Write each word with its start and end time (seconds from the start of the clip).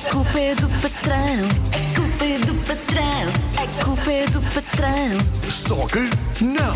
A 0.00 0.12
culpa 0.12 0.40
é 0.40 0.54
do 0.54 0.66
patrão. 0.80 1.44
A 1.76 1.94
culpa 1.94 2.24
é 2.24 2.38
do 2.38 2.54
patrão. 2.66 3.28
A 3.58 3.84
culpa 3.84 4.10
é 4.10 4.26
do 4.28 4.40
patrão. 4.40 5.50
Só 5.50 5.86
que 5.88 6.42
não! 6.42 6.72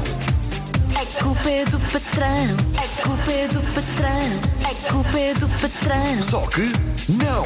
A 0.94 1.24
culpa 1.24 1.50
é 1.50 1.64
do 1.64 1.80
patrão. 1.80 2.56
A 2.76 3.02
culpa 3.02 3.32
é 3.32 3.48
do 3.48 3.60
patrão. 3.72 4.28
A 4.60 4.92
culpa 4.92 5.18
é 5.18 5.34
do 5.34 5.48
patrão. 5.48 6.22
Só 6.22 6.46
que 6.48 6.70
não! 7.10 7.42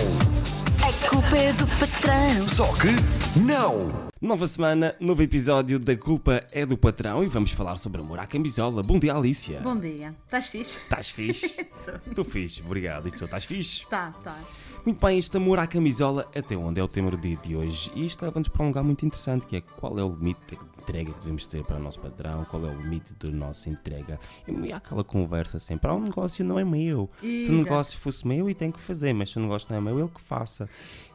A 0.85 1.09
culpa 1.09 1.37
é 1.37 1.53
do 1.53 1.67
patrão. 1.69 2.49
Só 2.49 2.67
que 2.73 3.39
não! 3.39 4.09
Nova 4.21 4.49
semana, 4.49 4.97
novo 4.99 5.23
episódio 5.23 5.79
da 5.79 5.97
Culpa 5.97 6.43
é 6.51 6.67
do 6.67 6.77
Patrão 6.77 7.23
e 7.23 7.29
vamos 7.29 7.53
falar 7.53 7.77
sobre 7.77 8.01
amor 8.01 8.19
à 8.19 8.27
camisola. 8.27 8.83
Bom 8.83 8.99
dia, 8.99 9.15
Alicia. 9.15 9.61
Bom 9.61 9.79
dia. 9.79 10.13
Estás 10.25 10.49
fixe? 10.49 10.79
Estás 10.79 11.09
fixe? 11.09 11.69
Estou 12.05 12.25
fixe, 12.25 12.61
obrigado. 12.63 13.07
E 13.07 13.13
tu 13.13 13.25
estás 13.25 13.45
fixe? 13.45 13.87
Tá, 13.87 14.13
tá. 14.25 14.37
Muito 14.85 15.05
bem, 15.05 15.19
este 15.19 15.37
amor 15.37 15.59
à 15.59 15.67
camisola 15.67 16.27
até 16.35 16.57
onde 16.57 16.81
é 16.81 16.83
o 16.83 16.89
tema 16.89 17.11
do 17.11 17.19
dia 17.19 17.37
de 17.37 17.55
hoje. 17.55 17.93
E 17.95 18.07
isto 18.07 18.23
leva-nos 18.25 18.49
para 18.49 18.63
um 18.65 18.69
lugar 18.69 18.83
muito 18.83 19.05
interessante, 19.05 19.45
que 19.45 19.57
é 19.57 19.61
qual 19.61 19.99
é 19.99 20.03
o 20.03 20.09
limite 20.09 20.41
de 20.57 20.59
entrega 20.81 21.13
que 21.13 21.19
devemos 21.21 21.47
ter 21.47 21.63
para 21.63 21.77
o 21.77 21.79
nosso 21.79 22.01
patrão, 22.01 22.47
qual 22.47 22.65
é 22.65 22.71
o 22.71 22.75
limite 22.81 23.13
da 23.15 23.29
nossa 23.29 23.69
entrega. 23.69 24.19
E 24.47 24.73
há 24.73 24.79
aquela 24.79 25.05
conversa 25.05 25.59
sempre, 25.59 25.91
ah, 25.91 25.95
o 25.95 26.01
negócio 26.01 26.43
não 26.43 26.59
é 26.59 26.65
meu. 26.65 27.11
Se 27.21 27.27
o 27.27 27.29
Exato. 27.29 27.53
negócio 27.59 27.99
fosse 27.99 28.27
meu, 28.27 28.49
e 28.49 28.55
tem 28.55 28.71
que 28.73 28.81
fazer, 28.81 29.13
mas 29.13 29.29
se 29.31 29.37
o 29.37 29.43
negócio 29.43 29.69
não 29.71 29.77
é 29.77 29.81
meu, 29.83 29.99
ele 29.99 30.09
que 30.09 30.23
faça. 30.23 30.67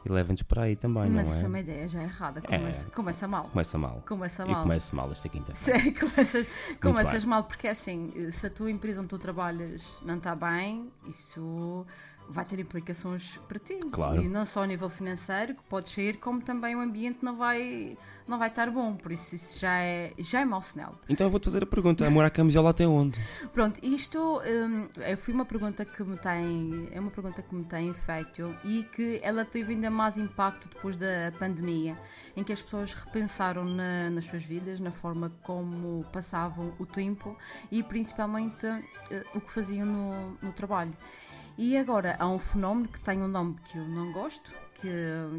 E 0.06 0.12
leva-nos 0.12 0.42
para 0.42 0.62
aí 0.62 0.76
também, 0.76 1.10
Mas 1.10 1.26
não 1.26 1.32
isso 1.34 1.40
é 1.42 1.44
é? 1.44 1.48
uma 1.48 1.58
ideia 1.58 1.88
já 1.88 2.02
errada. 2.02 2.40
Começa, 2.42 2.90
começa 2.90 3.26
mal. 3.26 3.44
Começa 3.48 3.78
mal. 3.78 4.02
Começa 4.06 4.44
E 4.46 4.50
mal. 4.52 4.62
começa 4.62 4.94
mal 4.94 5.10
esta 5.10 5.28
quinta. 5.28 5.52
Sim, 5.56 5.92
começas, 5.94 6.46
começas 6.80 7.24
mal 7.24 7.42
porque 7.42 7.66
é 7.66 7.70
assim, 7.70 8.30
se 8.30 8.46
a 8.46 8.50
tua 8.50 8.70
empresa 8.70 9.00
onde 9.00 9.08
tu 9.08 9.18
trabalhas 9.18 9.98
não 10.04 10.18
está 10.18 10.36
bem, 10.36 10.88
isso 11.08 11.84
vai 12.28 12.44
ter 12.44 12.58
implicações 12.58 13.38
para 13.48 13.58
ti. 13.58 13.78
Claro. 13.92 14.22
E 14.22 14.28
não 14.28 14.46
só 14.46 14.62
a 14.62 14.66
nível 14.66 14.88
financeiro, 14.88 15.54
que 15.54 15.62
pode 15.64 15.90
sair, 15.90 16.16
como 16.18 16.40
também 16.40 16.74
o 16.74 16.80
ambiente 16.80 17.18
não 17.22 17.36
vai, 17.36 17.96
não 18.26 18.38
vai 18.38 18.48
estar 18.48 18.70
bom. 18.70 18.94
Por 18.96 19.12
isso 19.12 19.34
isso 19.34 19.58
já 19.58 19.78
é, 19.78 20.12
já 20.18 20.40
é 20.40 20.44
mau 20.44 20.62
sinal. 20.62 20.98
Então 21.08 21.26
eu 21.26 21.30
vou-te 21.30 21.44
fazer 21.44 21.62
a 21.62 21.66
pergunta: 21.66 22.06
amor 22.06 22.24
à 22.24 22.30
camisola 22.30 22.70
até 22.70 22.86
onde? 22.86 23.18
Pronto, 23.52 23.78
isto 23.82 24.18
hum, 24.40 24.88
foi 25.18 25.34
uma 25.34 25.44
pergunta 25.44 25.84
que 25.84 26.02
me 26.02 26.16
tem, 26.16 26.88
é 26.92 26.98
uma 26.98 27.10
pergunta 27.10 27.42
que 27.42 27.54
me 27.54 27.64
tem 27.64 27.92
feito 27.92 28.54
e 28.64 28.82
que 28.94 29.20
ela 29.22 29.44
teve 29.44 29.72
ainda 29.74 29.90
mais 29.90 30.16
impacto 30.16 30.68
depois 30.68 30.96
da 30.96 31.32
pandemia, 31.38 31.96
em 32.36 32.42
que 32.42 32.52
as 32.52 32.62
pessoas 32.62 32.94
repensaram 32.94 33.64
na- 33.64 34.10
nas 34.10 34.24
suas 34.24 34.42
vidas, 34.42 34.80
na 34.80 34.90
forma 34.90 35.30
como 35.42 36.04
passavam 36.12 36.72
o 36.78 36.86
tempo 36.86 37.36
e 37.70 37.82
principalmente 37.82 38.66
eh, 39.10 39.24
o 39.34 39.40
que 39.40 39.50
faziam 39.50 39.86
no, 39.86 40.38
no 40.42 40.52
trabalho. 40.52 40.94
E 41.56 41.76
agora 41.78 42.16
há 42.18 42.28
um 42.28 42.38
fenómeno 42.38 42.88
que 42.88 42.98
tem 43.00 43.22
um 43.22 43.28
nome 43.28 43.56
que 43.64 43.78
eu 43.78 43.86
não 43.86 44.12
gosto, 44.12 44.52
que, 44.74 44.88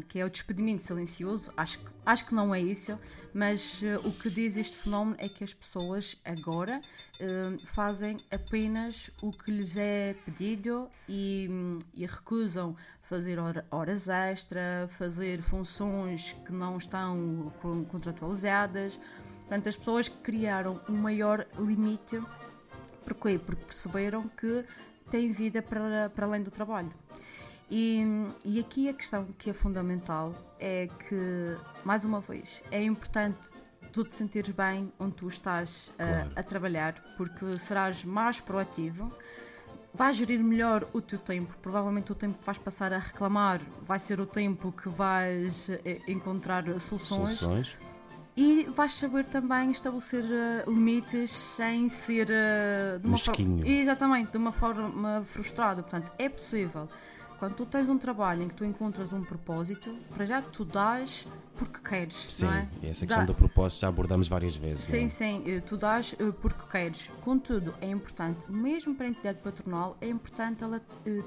que 0.08 0.18
é 0.18 0.24
o 0.24 0.30
despedimento 0.30 0.82
silencioso. 0.82 1.52
Acho, 1.54 1.78
acho 2.06 2.24
que 2.24 2.34
não 2.34 2.54
é 2.54 2.60
isso, 2.60 2.98
mas 3.34 3.82
eh, 3.82 3.98
o 4.02 4.10
que 4.10 4.30
diz 4.30 4.56
este 4.56 4.78
fenómeno 4.78 5.14
é 5.20 5.28
que 5.28 5.44
as 5.44 5.52
pessoas 5.52 6.16
agora 6.24 6.80
eh, 7.20 7.56
fazem 7.66 8.16
apenas 8.32 9.10
o 9.22 9.30
que 9.30 9.50
lhes 9.50 9.76
é 9.76 10.14
pedido 10.24 10.88
e, 11.06 11.50
e 11.92 12.06
recusam 12.06 12.74
fazer 13.02 13.38
hora- 13.38 13.66
horas 13.70 14.08
extra, 14.08 14.88
fazer 14.96 15.42
funções 15.42 16.32
que 16.46 16.50
não 16.52 16.78
estão 16.78 17.52
con- 17.60 17.84
contratualizadas. 17.84 18.98
Portanto, 19.40 19.68
as 19.68 19.76
pessoas 19.76 20.08
criaram 20.08 20.80
um 20.88 20.94
maior 20.96 21.46
limite 21.58 22.18
Porquê? 23.04 23.38
Porque 23.38 23.64
perceberam 23.66 24.28
que 24.30 24.64
têm 25.10 25.32
vida 25.32 25.62
para, 25.62 26.10
para 26.10 26.26
além 26.26 26.42
do 26.42 26.50
trabalho. 26.50 26.92
E, 27.70 28.00
e 28.44 28.60
aqui 28.60 28.88
a 28.88 28.94
questão 28.94 29.26
que 29.38 29.50
é 29.50 29.52
fundamental 29.52 30.34
é 30.58 30.88
que, 31.08 31.56
mais 31.84 32.04
uma 32.04 32.20
vez, 32.20 32.62
é 32.70 32.82
importante 32.82 33.48
tu 33.92 34.04
te 34.04 34.14
sentires 34.14 34.50
bem 34.54 34.92
onde 34.98 35.14
tu 35.14 35.26
estás 35.28 35.92
a- 35.98 36.04
Claro. 36.04 36.30
a, 36.36 36.42
trabalhar, 36.42 36.94
porque 37.16 37.58
serás 37.58 38.04
mais 38.04 38.40
proativo, 38.40 39.10
vais 39.92 40.16
gerir 40.16 40.38
melhor 40.44 40.86
o 40.92 41.00
teu 41.00 41.18
tempo. 41.18 41.56
Provavelmente 41.62 42.12
o 42.12 42.14
tempo 42.14 42.38
que 42.38 42.44
vais 42.44 42.58
passar 42.58 42.92
a 42.92 42.98
reclamar 42.98 43.60
vai 43.82 43.98
ser 43.98 44.20
o 44.20 44.26
tempo 44.26 44.70
que 44.70 44.88
vais 44.88 45.68
eh, 45.70 46.00
encontrar 46.06 46.62
soluções 46.80 47.38
Soluções? 47.38 47.78
E 48.36 48.64
vais 48.64 48.92
saber 48.94 49.24
também 49.24 49.70
estabelecer 49.70 50.24
eh, 50.24 50.64
limites 50.68 51.30
sem 51.30 51.88
ser 51.88 52.28
eh, 52.30 52.98
de 53.00 53.06
uma 53.06 53.12
Mesquinho. 53.12 53.58
forma. 53.58 53.68
Exatamente, 53.68 54.32
de 54.32 54.38
uma 54.38 54.52
forma 54.52 55.22
frustrada. 55.24 55.82
Portanto, 55.82 56.12
é 56.18 56.28
possível. 56.28 56.88
Quando 57.38 57.54
tu 57.54 57.66
tens 57.66 57.86
um 57.88 57.98
trabalho 57.98 58.42
em 58.42 58.48
que 58.48 58.54
tu 58.54 58.64
encontras 58.64 59.12
um 59.12 59.22
propósito, 59.22 59.94
para 60.14 60.24
já 60.24 60.40
tu 60.40 60.64
dás 60.64 61.26
porque 61.54 61.78
queres, 61.86 62.14
Sim, 62.30 62.46
não 62.46 62.52
é? 62.52 62.68
essa 62.82 63.06
questão 63.06 63.24
Dá- 63.26 63.32
do 63.32 63.34
propósito 63.34 63.80
já 63.80 63.88
abordamos 63.88 64.26
várias 64.28 64.56
vezes. 64.56 64.80
Sim, 64.82 65.04
é? 65.04 65.08
sim, 65.08 65.42
eh, 65.46 65.60
tu 65.60 65.76
dás 65.76 66.14
porque 66.40 66.62
queres. 66.70 67.10
Contudo, 67.22 67.74
é 67.80 67.90
importante, 67.90 68.44
mesmo 68.50 68.94
para 68.94 69.06
a 69.06 69.08
entidade 69.10 69.38
patronal, 69.40 69.96
é 70.00 70.08
importante 70.08 70.62
ela 70.64 70.80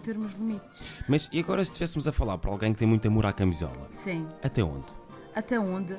termos 0.03 0.33
limites. 0.33 0.81
Mas 1.07 1.29
e 1.31 1.39
agora 1.39 1.63
se 1.63 1.71
estivéssemos 1.71 2.07
a 2.07 2.11
falar 2.11 2.37
para 2.39 2.49
alguém 2.51 2.73
que 2.73 2.79
tem 2.79 2.87
muito 2.87 3.07
amor 3.07 3.25
à 3.27 3.33
camisola, 3.33 3.87
Sim. 3.91 4.27
até 4.43 4.63
onde? 4.63 4.87
Até 5.35 5.59
onde? 5.59 5.95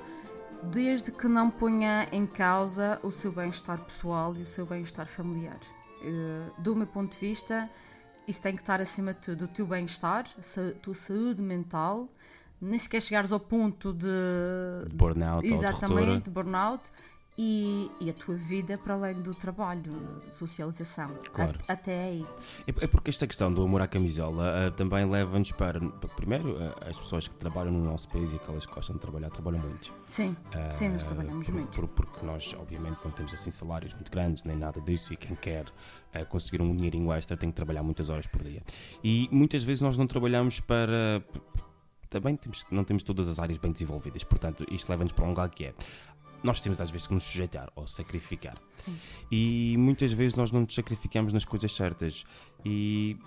Desde 0.65 1.10
que 1.10 1.26
não 1.26 1.50
ponha 1.50 2.06
em 2.12 2.26
causa 2.26 3.00
o 3.03 3.10
seu 3.10 3.32
bem-estar 3.32 3.78
pessoal 3.78 4.37
e 4.37 4.43
o 4.43 4.47
seu 4.47 4.66
bem-estar 4.66 5.06
familiar. 5.06 5.59
Eh, 6.03 6.50
do 6.59 6.76
meu 6.76 6.87
ponto 6.87 7.12
de 7.12 7.19
vista, 7.19 7.69
isso 8.28 8.43
tem 8.43 8.54
que 8.54 8.62
estar 8.62 8.81
acima 8.81 9.15
de 9.15 9.21
tudo. 9.21 9.44
O 9.47 9.48
teu 9.48 9.66
bem-estar, 9.66 10.25
a 10.38 10.81
tua 10.81 10.94
saúde 10.94 11.41
mental, 11.41 12.09
nem 12.60 12.78
sequer 12.78 13.00
chegares 13.00 13.32
ao 13.32 13.41
ponto 13.41 13.93
de. 13.93 14.06
Burnout 14.93 15.47
Exatamente, 15.47 16.25
de 16.25 16.31
burnout. 16.31 16.91
E, 17.42 17.90
e 17.98 18.10
a 18.10 18.12
tua 18.12 18.34
vida 18.34 18.76
para 18.76 18.92
além 18.92 19.14
do 19.22 19.34
trabalho, 19.34 20.20
socialização. 20.30 21.16
Claro. 21.32 21.58
A- 21.66 21.72
até 21.72 22.04
aí. 22.04 22.26
É 22.66 22.84
é 22.84 22.86
porque 22.86 23.08
esta 23.08 23.26
questão 23.26 23.50
do 23.50 23.62
amor 23.62 23.80
à 23.80 23.86
camisola 23.88 24.66
ah, 24.66 24.70
também 24.72 25.08
leva-nos 25.08 25.50
para, 25.50 25.80
primeiro, 26.16 26.58
ah, 26.60 26.90
as 26.90 26.98
pessoas 26.98 27.26
que 27.26 27.34
trabalham 27.36 27.72
no 27.72 27.82
nosso 27.82 28.10
país 28.10 28.30
e 28.32 28.36
aquelas 28.36 28.66
que 28.66 28.74
gostam 28.74 28.96
de 28.96 29.00
trabalhar, 29.00 29.30
trabalham 29.30 29.58
muito. 29.60 29.90
Sim, 30.06 30.36
sim, 30.70 30.90
nós 30.90 31.02
trabalhamos 31.06 31.46
por- 31.46 31.54
muito. 31.54 31.80
por- 31.80 31.88
porque 31.88 32.26
nós, 32.26 32.54
obviamente, 32.58 32.98
não 33.02 33.10
temos 33.10 33.32
assim 33.32 33.50
salários 33.50 33.94
muito 33.94 34.10
grandes, 34.12 34.44
nem 34.44 34.56
nada 34.58 34.78
disso, 34.82 35.14
e 35.14 35.16
quem 35.16 35.34
quer 35.34 35.64
conseguir 36.28 36.60
um 36.60 36.76
dinheirinho 36.76 37.10
extra 37.10 37.38
tem 37.38 37.48
que 37.50 37.56
trabalhar 37.56 37.82
muitas 37.82 38.10
horas 38.10 38.26
por 38.26 38.42
dia. 38.44 38.62
E 39.02 39.30
muitas 39.32 39.64
vezes 39.64 39.80
nós 39.80 39.96
não 39.96 40.06
trabalhamos 40.06 40.60
para. 40.60 41.24
Também 42.10 42.36
temos, 42.36 42.66
não 42.72 42.82
temos 42.84 43.02
todas 43.04 43.28
as 43.28 43.38
áreas 43.38 43.56
bem 43.56 43.70
desenvolvidas, 43.72 44.24
portanto, 44.24 44.66
isto 44.70 44.90
leva-nos 44.90 45.12
para 45.12 45.24
um 45.24 45.28
lugar 45.28 45.48
que 45.48 45.66
é. 45.66 45.74
Nós 46.42 46.60
temos 46.60 46.80
às 46.80 46.90
vezes 46.90 47.06
que 47.06 47.14
nos 47.14 47.24
sujeitar 47.24 47.70
ou 47.76 47.86
sacrificar. 47.86 48.54
Sim. 48.70 48.96
E 49.30 49.76
muitas 49.78 50.12
vezes 50.12 50.34
nós 50.36 50.50
não 50.50 50.60
nos 50.62 50.74
sacrificamos 50.74 51.32
nas 51.32 51.44
coisas 51.44 51.70
certas. 51.74 52.24
E 52.64 53.18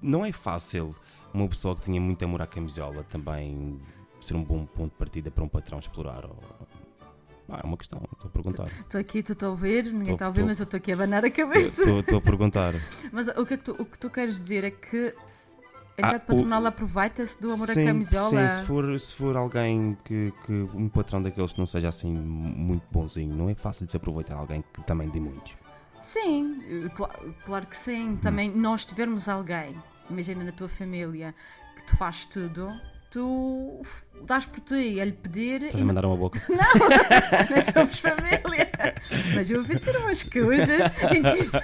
não 0.00 0.24
é 0.24 0.32
fácil 0.32 0.94
uma 1.32 1.46
pessoa 1.48 1.76
que 1.76 1.82
tinha 1.82 2.00
muito 2.00 2.24
amor 2.24 2.40
à 2.40 2.46
camisola 2.46 3.02
também 3.04 3.78
ser 4.20 4.34
um 4.34 4.42
bom 4.44 4.64
ponto 4.64 4.92
de 4.92 4.96
partida 4.98 5.30
para 5.30 5.44
um 5.44 5.48
patrão 5.48 5.78
explorar. 5.78 6.24
Ou... 6.24 6.38
Ah, 7.50 7.60
é 7.62 7.66
uma 7.66 7.76
questão, 7.76 8.00
estou 8.10 8.28
a 8.28 8.30
perguntar. 8.30 8.66
Estou 8.80 8.98
aqui, 8.98 9.22
tu 9.22 9.32
está 9.34 9.46
a 9.46 9.50
ouvir, 9.50 9.84
ninguém 9.84 10.06
Tô- 10.06 10.12
está 10.14 10.24
a 10.24 10.28
ouvir, 10.28 10.40
tô- 10.40 10.46
mas 10.46 10.58
eu 10.60 10.64
estou 10.64 10.78
aqui 10.78 10.92
a 10.92 10.94
abanar 10.94 11.24
a 11.26 11.30
cabeça. 11.30 11.82
Estou 11.82 12.00
estou 12.00 12.18
a 12.18 12.20
perguntar. 12.22 12.72
Mas 13.12 13.28
o 13.28 13.44
que, 13.44 13.54
é 13.54 13.56
que 13.58 13.64
tu, 13.64 13.72
o 13.78 13.84
que 13.84 13.98
tu 13.98 14.08
queres 14.08 14.34
dizer 14.36 14.64
é 14.64 14.70
que 14.70 15.14
a 15.96 16.02
Ah, 16.02 16.10
entidade 16.10 16.24
o- 16.24 16.26
patronal 16.26 16.66
aproveita-se 16.66 17.40
do 17.40 17.52
amor 17.52 17.66
sim, 17.68 17.82
à 17.82 17.84
camisola? 17.86 18.48
Sim, 18.48 18.48
se 18.48 18.64
for, 18.64 19.00
se 19.00 19.14
for 19.14 19.36
alguém 19.36 19.96
que, 20.04 20.32
que 20.44 20.52
um 20.74 20.88
patrão 20.88 21.22
daqueles 21.22 21.52
que 21.52 21.58
não 21.58 21.66
seja 21.66 21.88
assim 21.88 22.10
muito 22.10 22.84
bonzinho, 22.90 23.34
não 23.34 23.48
é 23.48 23.54
fácil 23.54 23.86
de 23.86 23.92
se 23.92 23.96
aproveitar 23.96 24.34
alguém 24.36 24.62
que 24.72 24.82
também 24.82 25.08
dê 25.08 25.20
muito. 25.20 25.56
Sim, 26.00 26.60
eh, 26.68 26.88
cla- 26.90 27.14
claro 27.44 27.66
que 27.66 27.76
sim. 27.76 28.16
Também 28.16 28.50
nós 28.50 28.84
tivermos 28.84 29.28
alguém, 29.28 29.74
imagina 30.10 30.42
na 30.44 30.52
tua 30.52 30.68
família, 30.68 31.34
que 31.76 31.84
te 31.86 31.96
faz 31.96 32.24
tudo, 32.24 32.68
tu 33.14 33.80
dás 34.26 34.44
por 34.44 34.58
ti 34.60 35.00
a 35.00 35.04
lhe 35.04 35.12
pedir. 35.12 35.62
Estás 35.62 35.80
a 35.82 35.84
mandar 35.84 36.04
uma 36.04 36.16
boca? 36.16 36.40
não 36.50 37.62
somos 37.72 38.00
família. 38.00 38.68
Mas 39.36 39.48
eu 39.48 39.58
ouvi 39.58 39.76
dizer 39.76 39.96
umas 39.98 40.24
coisas. 40.24 40.80
Mentira. 41.12 41.62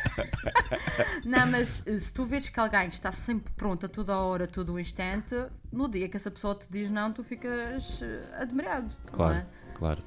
Não, 1.24 1.46
mas 1.48 1.82
eh, 1.88 1.98
se 1.98 2.12
tu 2.12 2.24
vês 2.24 2.48
que 2.48 2.60
alguém 2.60 2.86
está 2.86 3.10
sempre 3.10 3.52
pronto 3.56 3.86
a 3.86 3.88
toda 3.88 4.16
hora, 4.16 4.44
a 4.44 4.46
todo 4.46 4.74
o 4.74 4.78
instante, 4.78 5.34
no 5.72 5.88
dia 5.88 6.08
que 6.08 6.16
essa 6.16 6.30
pessoa 6.30 6.54
te 6.54 6.66
diz 6.70 6.88
não, 6.88 7.12
tu 7.12 7.24
ficas 7.24 8.00
eh, 8.00 8.22
admirado. 8.40 8.94
não 9.06 9.12
Claro, 9.12 9.34
é? 9.38 9.46
claro. 9.74 10.02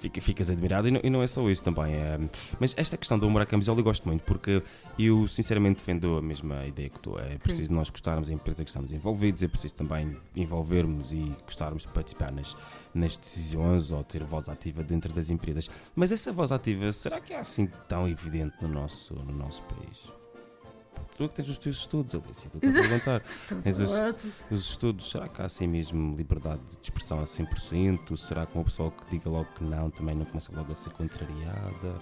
Fica- 0.00 0.20
ficas 0.20 0.50
admirado 0.50 0.88
e 0.88 0.90
não, 0.90 1.00
e 1.02 1.10
não 1.10 1.22
é 1.22 1.26
só 1.26 1.48
isso 1.50 1.62
também. 1.64 1.94
é- 1.94 2.18
mas 2.60 2.74
esta 2.76 2.96
questão 2.96 3.18
do 3.18 3.26
amor 3.26 3.42
à 3.42 3.46
camisola 3.46 3.80
eu 3.80 3.84
gosto 3.84 4.06
muito 4.06 4.22
porque 4.22 4.62
eu 4.98 5.26
sinceramente 5.28 5.76
defendo 5.78 6.16
a 6.18 6.22
mesma 6.22 6.66
ideia 6.66 6.88
que 6.88 6.98
tu. 7.00 7.18
É 7.18 7.38
preciso 7.38 7.72
nós 7.72 7.90
gostarmos 7.90 8.28
da 8.28 8.34
empresa 8.34 8.62
que 8.64 8.70
estamos 8.70 8.92
envolvidos, 8.92 9.42
é 9.42 9.48
preciso 9.48 9.74
também 9.74 10.16
envolvermos 10.34 11.12
e 11.12 11.32
gostarmos 11.44 11.82
de 11.82 11.88
participar 11.88 12.32
nas, 12.32 12.56
nas 12.94 13.16
decisões 13.16 13.90
ou 13.92 14.02
ter 14.04 14.22
voz 14.24 14.48
ativa 14.48 14.82
dentro 14.82 15.12
das 15.12 15.30
empresas. 15.30 15.70
Mas 15.94 16.12
essa 16.12 16.32
voz 16.32 16.52
ativa, 16.52 16.90
será 16.92 17.20
que 17.20 17.32
é 17.32 17.38
assim 17.38 17.66
tão 17.88 18.08
evidente 18.08 18.54
no 18.62 18.68
nosso, 18.68 19.14
no 19.14 19.32
nosso 19.32 19.62
país? 19.62 20.02
Tu 21.16 21.24
é 21.24 21.28
que 21.28 21.34
tens 21.34 21.48
os 21.48 21.58
teus 21.58 21.78
estudos, 21.78 22.14
Alice, 22.14 22.48
tu 22.48 22.58
estás 22.58 22.76
a 22.76 22.80
perguntar. 22.88 23.22
tens 23.62 23.78
os, 23.80 23.90
os 24.50 24.60
estudos, 24.70 25.10
será 25.10 25.28
que 25.28 25.40
há 25.42 25.46
assim 25.46 25.66
mesmo 25.66 26.14
liberdade 26.16 26.60
de 26.66 26.78
expressão 26.82 27.20
a 27.20 27.24
100%? 27.24 28.16
Será 28.16 28.46
que 28.46 28.54
uma 28.56 28.64
pessoa 28.64 28.90
que 28.90 29.10
diga 29.10 29.28
logo 29.30 29.46
que 29.54 29.64
não 29.64 29.90
também 29.90 30.14
não 30.14 30.24
começa 30.24 30.52
logo 30.54 30.72
a 30.72 30.74
ser 30.74 30.92
contrariada? 30.92 32.00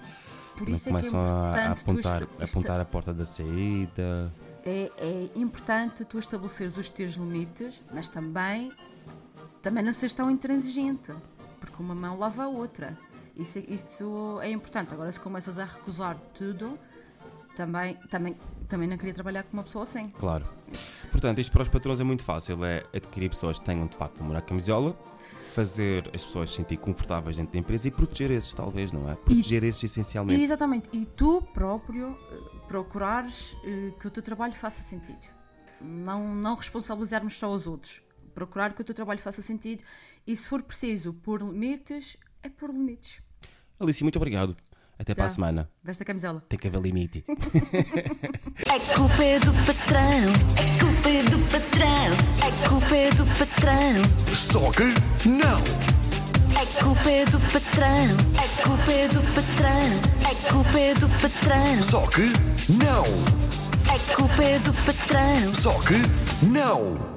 Por 0.57 0.67
não 0.69 0.75
isso 0.75 0.89
é 0.89 0.91
que 0.91 0.97
é 0.97 1.01
começam 1.11 1.19
a, 1.21 1.75
tu 1.75 1.81
apontar, 1.81 2.23
esta- 2.39 2.43
apontar 2.43 2.79
a 2.79 2.85
porta 2.85 3.13
da 3.13 3.25
saída? 3.25 4.31
é, 4.65 4.91
é 4.97 5.29
importante 5.35 6.03
tu 6.05 6.17
estabeleceres 6.17 6.77
os 6.77 6.89
teus 6.89 7.13
limites, 7.13 7.83
mas 7.93 8.07
também, 8.07 8.71
também 9.61 9.83
não 9.83 9.93
seres 9.93 10.13
tão 10.13 10.29
intransigente, 10.31 11.13
porque 11.59 11.75
uma 11.81 11.93
mão 11.93 12.17
lava 12.17 12.43
a 12.43 12.47
outra. 12.47 12.97
Isso, 13.35 13.59
é- 13.59 13.65
isso 13.67 14.39
é 14.41 14.49
importante. 14.49 14.93
Agora, 14.93 15.11
se 15.11 15.19
começas 15.19 15.59
a 15.59 15.65
recusar 15.65 16.17
tudo, 16.33 16.79
também, 17.55 17.95
também, 18.09 18.35
também 18.65 18.87
não 18.87 18.97
queria 18.97 19.13
trabalhar 19.13 19.43
com 19.43 19.53
uma 19.53 19.63
pessoa 19.63 19.83
assim. 19.83 20.09
Claro. 20.09 20.45
Portanto, 21.11 21.39
isto 21.39 21.51
para 21.51 21.63
os 21.63 21.69
patrões 21.69 21.99
é 21.99 22.03
muito 22.03 22.23
fácil: 22.23 22.63
é 22.65 22.83
adquirir 22.93 23.29
pessoas 23.29 23.59
que 23.59 23.65
tenham 23.65 23.87
de 23.87 23.95
facto 23.95 24.21
à 24.35 24.41
camisola, 24.41 24.97
fazer 25.53 26.09
as 26.13 26.23
pessoas 26.25 26.49
se 26.51 26.57
sentir 26.57 26.77
confortáveis 26.77 27.37
dentro 27.37 27.53
da 27.53 27.59
empresa 27.59 27.87
e 27.87 27.91
proteger 27.91 28.31
esses, 28.31 28.53
talvez, 28.53 28.91
não 28.91 29.09
é? 29.09 29.15
Proteger 29.15 29.63
esses 29.63 29.83
E, 29.83 29.85
essencialmente. 29.85 30.41
exatamente. 30.41 30.89
E 30.91 31.05
tu 31.05 31.41
próprio 31.53 32.17
eh, 32.31 32.59
procurares 32.67 33.55
eh, 33.63 33.91
que 33.99 34.07
o 34.07 34.11
teu 34.11 34.21
trabalho 34.21 34.53
faça 34.53 34.81
sentido. 34.83 35.25
Não, 35.81 36.35
não 36.35 36.55
responsabilizarmos 36.55 37.37
só 37.37 37.49
os 37.49 37.67
outros. 37.67 38.01
Procurar 38.33 38.73
que 38.73 38.81
o 38.81 38.83
teu 38.83 38.93
trabalho 38.93 39.19
faça 39.21 39.41
sentido 39.41 39.83
e, 40.27 40.35
se 40.35 40.47
for 40.47 40.61
preciso, 40.61 41.13
pôr 41.13 41.41
limites, 41.41 42.17
é 42.43 42.49
pôr 42.49 42.69
limites. 42.71 43.21
Alice, 43.79 44.03
muito 44.03 44.17
obrigado. 44.17 44.55
Até 44.97 45.13
para 45.13 45.25
a 45.25 45.27
Tá. 45.27 45.33
semana. 45.33 45.69
Veste 45.83 46.03
a 46.03 46.05
camisola. 46.05 46.43
Tem 46.47 46.57
que 46.57 46.67
haver 46.67 46.81
limite. 46.81 47.23
A 47.27 48.79
culpa 48.95 49.23
é 49.23 49.39
do 49.39 49.53
patrão, 49.65 50.31
a 50.55 50.79
culpa 50.79 51.09
é 51.09 51.23
do 51.23 51.39
patrão, 51.51 52.13
a 52.41 52.69
culpa 52.69 52.95
é 52.95 53.11
do 53.11 53.25
patrão, 53.25 54.35
Só 54.35 54.71
que 54.71 55.27
não. 55.29 55.61
a 56.55 56.83
culpa 56.83 57.11
é 57.11 57.25
do 57.25 57.39
patrão, 57.39 58.17
a 58.37 58.63
culpa 58.67 58.91
é 58.91 59.07
do 59.09 59.21
patrão, 59.33 60.01
a 60.23 60.51
culpa 60.53 60.79
é 60.79 60.93
do 60.95 61.09
patrão, 61.09 61.83
Só 61.83 62.07
que 62.07 62.33
não. 62.71 63.03
a 63.93 64.15
culpa 64.15 64.43
é 64.43 64.59
do 64.59 64.73
patrão. 64.73 65.53
Só 65.53 65.73
que 65.81 66.45
não. 66.45 67.13